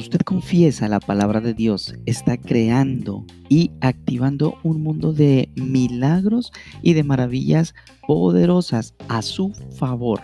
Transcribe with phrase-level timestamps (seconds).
[0.00, 6.94] usted confiesa la palabra de Dios, está creando y activando un mundo de milagros y
[6.94, 7.74] de maravillas
[8.06, 10.20] poderosas a su favor.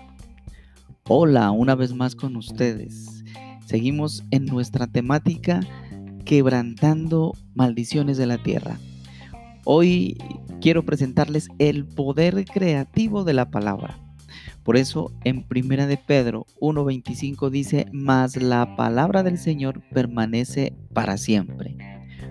[1.08, 3.22] Hola, una vez más con ustedes.
[3.66, 5.60] Seguimos en nuestra temática
[6.24, 8.78] quebrantando maldiciones de la tierra.
[9.64, 10.16] Hoy
[10.60, 14.05] quiero presentarles el poder creativo de la palabra.
[14.62, 21.16] Por eso en Primera de Pedro 1:25 dice, "Mas la palabra del Señor permanece para
[21.16, 21.76] siempre."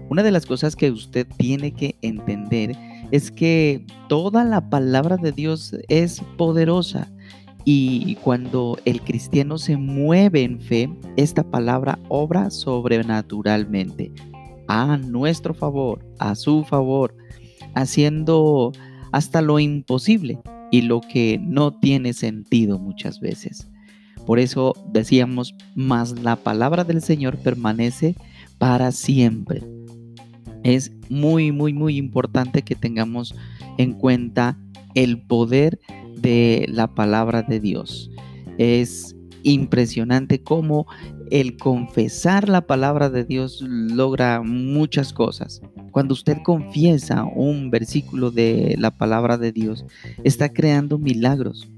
[0.09, 2.76] Una de las cosas que usted tiene que entender
[3.12, 7.12] es que toda la palabra de Dios es poderosa
[7.63, 14.12] y cuando el cristiano se mueve en fe, esta palabra obra sobrenaturalmente
[14.68, 17.16] a nuestro favor, a su favor,
[17.73, 18.71] haciendo
[19.12, 20.40] hasta lo imposible
[20.75, 23.70] y lo que no tiene sentido muchas veces.
[24.26, 28.13] Por eso decíamos, más la palabra del Señor permanece
[28.57, 29.63] para siempre.
[30.63, 33.34] Es muy, muy, muy importante que tengamos
[33.77, 34.57] en cuenta
[34.96, 35.79] el poder
[36.18, 38.12] de la palabra de Dios.
[38.57, 39.15] Es
[39.46, 40.88] impresionante cómo
[41.32, 45.62] el confesar la palabra de Dios logra muchas cosas.
[45.91, 49.85] Cuando usted confiesa un versículo de la palabra de Dios,
[50.24, 51.70] está creando milagros.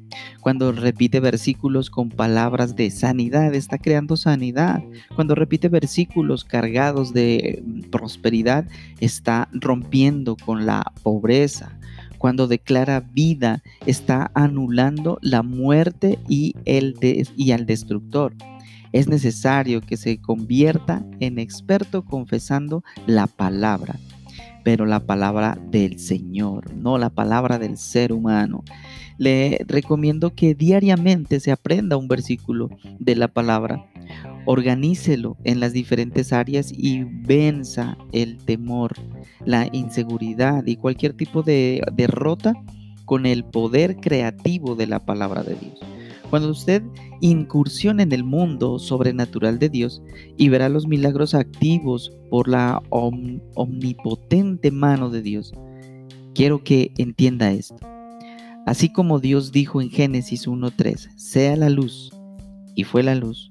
[0.42, 4.82] Cuando repite versículos con palabras de sanidad, está creando sanidad.
[5.16, 8.66] Cuando repite versículos cargados de prosperidad,
[9.00, 11.78] está rompiendo con la pobreza.
[12.18, 16.96] Cuando declara vida, está anulando la muerte y, el
[17.36, 18.34] y al destructor
[18.92, 24.00] es necesario que se convierta en experto confesando la palabra,
[24.64, 28.64] pero la palabra del Señor, no la palabra del ser humano.
[29.18, 33.86] Le recomiendo que diariamente se aprenda un versículo de la palabra,
[34.46, 38.94] organícelo en las diferentes áreas y venza el temor,
[39.46, 42.54] la inseguridad y cualquier tipo de derrota
[43.06, 45.80] con el poder creativo de la palabra de Dios.
[46.30, 46.84] Cuando usted
[47.22, 50.02] incursione en el mundo sobrenatural de Dios
[50.36, 55.54] y verá los milagros activos por la omnipotente mano de Dios,
[56.36, 57.78] quiero que entienda esto.
[58.66, 62.12] Así como Dios dijo en Génesis 1.3, sea la luz,
[62.76, 63.50] y fue la luz.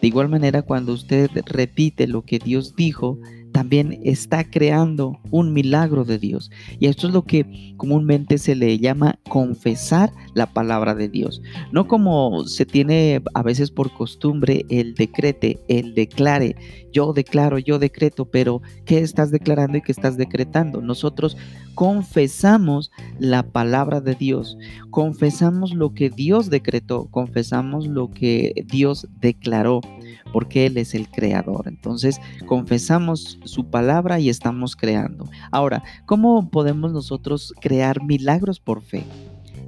[0.00, 3.18] De igual manera, cuando usted repite lo que Dios dijo,
[3.52, 6.50] también está creando un milagro de Dios.
[6.78, 11.42] Y esto es lo que comúnmente se le llama confesar la palabra de Dios.
[11.72, 16.54] No como se tiene a veces por costumbre el decrete, el declare,
[16.98, 20.80] yo declaro, yo decreto, pero ¿qué estás declarando y qué estás decretando?
[20.80, 21.36] Nosotros
[21.76, 24.58] confesamos la palabra de Dios,
[24.90, 29.80] confesamos lo que Dios decretó, confesamos lo que Dios declaró
[30.32, 31.68] porque Él es el creador.
[31.68, 35.30] Entonces, confesamos su palabra y estamos creando.
[35.52, 39.04] Ahora, ¿cómo podemos nosotros crear milagros por fe?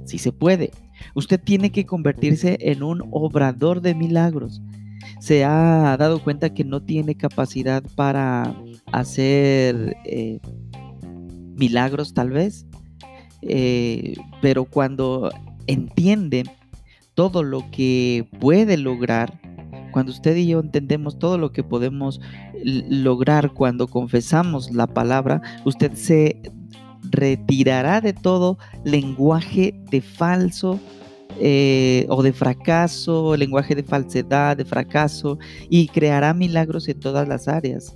[0.03, 0.71] Si se puede.
[1.15, 4.61] Usted tiene que convertirse en un obrador de milagros.
[5.21, 8.55] Se ha dado cuenta que no tiene capacidad para
[8.91, 10.39] hacer eh,
[11.55, 12.65] milagros tal vez,
[13.43, 15.29] eh, pero cuando
[15.67, 16.43] entiende
[17.13, 19.39] todo lo que puede lograr,
[19.91, 22.19] cuando usted y yo entendemos todo lo que podemos
[22.63, 26.41] lograr cuando confesamos la palabra, usted se
[27.11, 30.79] retirará de todo lenguaje de falso
[31.39, 35.37] eh, o de fracaso, lenguaje de falsedad, de fracaso,
[35.69, 37.95] y creará milagros en todas las áreas.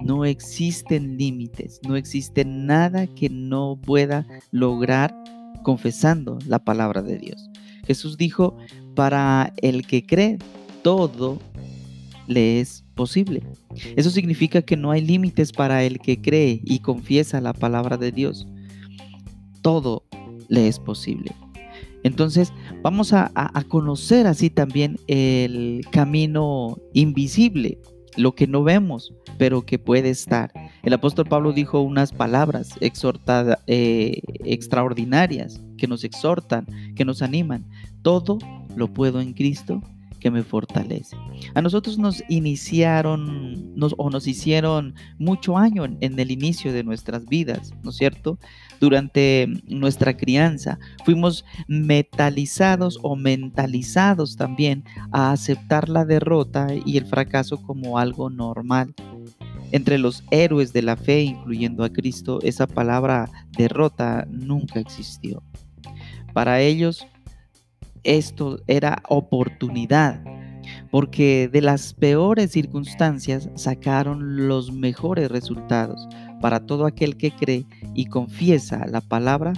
[0.00, 5.14] No existen límites, no existe nada que no pueda lograr
[5.62, 7.50] confesando la palabra de Dios.
[7.86, 8.56] Jesús dijo,
[8.94, 10.38] para el que cree,
[10.82, 11.38] todo
[12.26, 13.42] le es posible.
[13.96, 18.12] Eso significa que no hay límites para el que cree y confiesa la palabra de
[18.12, 18.46] Dios.
[19.62, 20.04] Todo
[20.48, 21.32] le es posible.
[22.02, 22.52] Entonces
[22.82, 23.30] vamos a,
[23.68, 27.78] conocer así también el camino invisible,
[28.16, 30.52] lo que no vemos, pero que puede estar.
[30.82, 36.66] El apóstol Pablo dijo unas palabras eh, extraordinarias que nos exhortan,
[36.96, 37.66] que nos animan.
[38.02, 38.38] Todo
[38.76, 39.82] lo puedo en Cristo
[40.20, 41.16] que me fortalece.
[41.54, 47.72] A nosotros nos iniciaron o nos hicieron mucho año en, el inicio de nuestras vidas,
[47.82, 48.38] ¿no es cierto?
[48.78, 57.62] Durante nuestra crianza fuimos metalizados o mentalizados también a aceptar la derrota y el fracaso
[57.62, 58.94] como algo normal.
[59.72, 65.42] Entre los héroes de la fe, incluyendo a Cristo, esa palabra derrota nunca existió.
[66.32, 67.06] Para ellos,
[68.04, 70.22] esto era oportunidad.
[70.90, 76.06] porque de las peores circunstancias sacaron los mejores resultados
[76.40, 79.52] para todo aquel que cree y confiesa la palabra,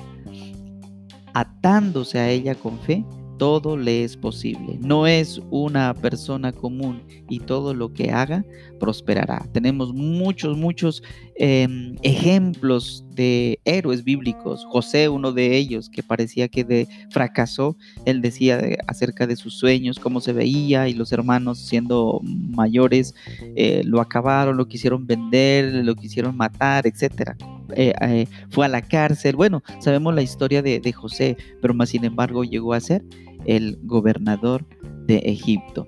[1.34, 3.04] atándose a ella con fe
[3.42, 4.78] todo le es posible.
[4.80, 8.44] No es una persona común y todo lo que haga
[8.78, 9.44] prosperará.
[9.52, 11.02] Tenemos muchos, muchos
[11.34, 14.64] em, ejemplos de héroes bíblicos.
[14.66, 17.76] José, uno de ellos, que parecía que fracasó.
[18.04, 23.12] Él decía acerca de sus sueños, cómo se veía y los hermanos siendo mayores
[23.56, 27.36] eh, lo acabaron, lo quisieron vender, lo quisieron matar, etcétera.
[27.74, 29.34] Eh, eh, fue a la cárcel.
[29.34, 33.02] Bueno, sabemos la historia de, de José, pero más sin embargo llegó a ser
[33.46, 34.64] el gobernador
[35.06, 35.86] de Egipto.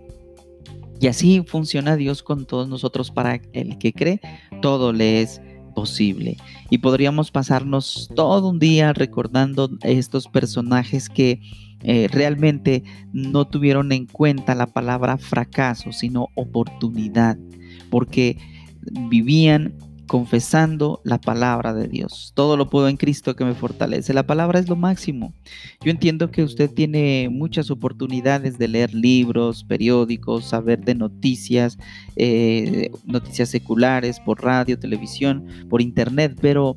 [1.00, 4.20] Y así funciona Dios con todos nosotros para el que cree,
[4.62, 5.40] todo le es
[5.74, 6.36] posible.
[6.70, 11.40] Y podríamos pasarnos todo un día recordando estos personajes que
[11.82, 17.36] eh, realmente no tuvieron en cuenta la palabra fracaso, sino oportunidad,
[17.90, 18.38] porque
[19.10, 19.74] vivían
[20.14, 22.30] confesando la palabra de Dios.
[22.36, 24.14] Todo lo puedo en Cristo que me fortalece.
[24.14, 25.34] La palabra es lo máximo.
[25.84, 31.78] Yo entiendo que usted tiene muchas oportunidades de leer libros, periódicos, saber de noticias,
[32.14, 36.76] eh, noticias seculares, por radio, televisión, por internet, pero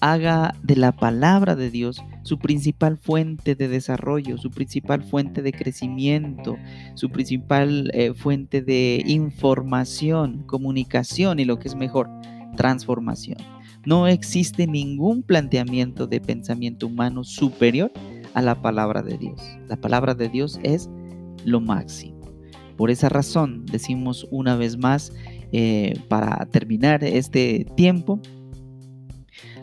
[0.00, 5.52] haga de la palabra de Dios su principal fuente de desarrollo, su principal fuente de
[5.52, 6.56] crecimiento,
[6.94, 12.08] su principal eh, fuente de información, comunicación y lo que es mejor,
[12.58, 13.38] transformación.
[13.86, 17.92] No existe ningún planteamiento de pensamiento humano superior
[18.34, 19.40] a la palabra de Dios.
[19.68, 20.90] La palabra de Dios es
[21.44, 22.18] lo máximo.
[22.76, 25.12] Por esa razón decimos una vez más,
[25.52, 28.20] eh, para terminar este tiempo,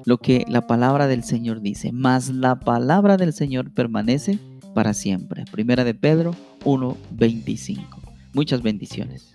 [0.06, 4.40] lo que la palabra del Señor dice, mas la palabra del Señor permanece
[4.74, 5.44] para siempre.
[5.52, 6.32] Primera de Pedro
[6.64, 7.78] 1.25.
[8.34, 9.32] Muchas bendiciones.